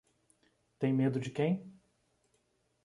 Tem 0.79 0.91
medo 0.91 1.19
de 1.19 1.29
quem? 1.29 1.71